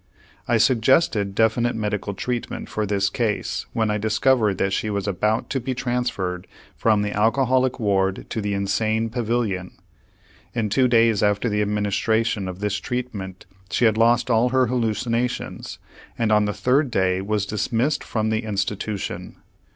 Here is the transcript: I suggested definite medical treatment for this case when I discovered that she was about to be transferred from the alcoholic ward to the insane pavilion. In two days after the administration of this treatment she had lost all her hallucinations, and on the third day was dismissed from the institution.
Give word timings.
I 0.47 0.57
suggested 0.57 1.35
definite 1.35 1.75
medical 1.75 2.15
treatment 2.15 2.69
for 2.69 2.87
this 2.87 3.07
case 3.07 3.67
when 3.71 3.91
I 3.91 3.99
discovered 3.99 4.57
that 4.57 4.73
she 4.73 4.89
was 4.89 5.07
about 5.07 5.47
to 5.51 5.59
be 5.59 5.75
transferred 5.75 6.47
from 6.75 7.03
the 7.03 7.11
alcoholic 7.13 7.79
ward 7.79 8.25
to 8.31 8.41
the 8.41 8.55
insane 8.55 9.11
pavilion. 9.11 9.73
In 10.55 10.69
two 10.69 10.87
days 10.87 11.21
after 11.21 11.49
the 11.49 11.61
administration 11.61 12.47
of 12.47 12.61
this 12.61 12.77
treatment 12.79 13.45
she 13.69 13.85
had 13.85 13.95
lost 13.95 14.31
all 14.31 14.49
her 14.49 14.65
hallucinations, 14.65 15.77
and 16.17 16.31
on 16.31 16.45
the 16.45 16.51
third 16.53 16.89
day 16.89 17.21
was 17.21 17.45
dismissed 17.45 18.03
from 18.03 18.31
the 18.31 18.39
institution. 18.43 19.35